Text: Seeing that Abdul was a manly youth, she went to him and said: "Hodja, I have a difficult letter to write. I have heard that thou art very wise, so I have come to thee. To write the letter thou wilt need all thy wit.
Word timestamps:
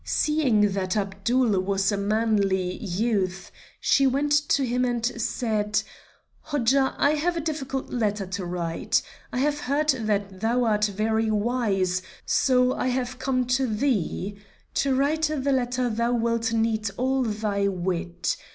Seeing 0.03 0.71
that 0.71 0.97
Abdul 0.97 1.59
was 1.59 1.91
a 1.91 1.95
manly 1.95 2.75
youth, 2.83 3.51
she 3.79 4.07
went 4.07 4.31
to 4.49 4.65
him 4.65 4.83
and 4.83 5.05
said: 5.05 5.79
"Hodja, 6.47 6.95
I 6.97 7.11
have 7.11 7.37
a 7.37 7.39
difficult 7.39 7.91
letter 7.91 8.25
to 8.25 8.43
write. 8.43 9.03
I 9.31 9.37
have 9.37 9.59
heard 9.59 9.89
that 9.89 10.39
thou 10.41 10.63
art 10.63 10.85
very 10.85 11.29
wise, 11.29 12.01
so 12.25 12.73
I 12.73 12.87
have 12.87 13.19
come 13.19 13.45
to 13.53 13.67
thee. 13.67 14.39
To 14.81 14.95
write 14.95 15.29
the 15.37 15.51
letter 15.51 15.87
thou 15.87 16.13
wilt 16.13 16.51
need 16.51 16.89
all 16.97 17.21
thy 17.21 17.67
wit. 17.67 18.37